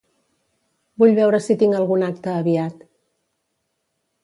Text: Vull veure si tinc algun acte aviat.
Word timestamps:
Vull 1.03 1.13
veure 1.19 1.41
si 1.49 1.57
tinc 1.63 1.77
algun 1.81 2.07
acte 2.09 2.33
aviat. 2.39 2.83